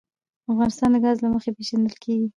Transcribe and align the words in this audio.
افغانستان 0.51 0.89
د 0.93 0.97
ګاز 1.03 1.17
له 1.21 1.29
مخې 1.33 1.51
پېژندل 1.57 1.95
کېږي. 2.03 2.27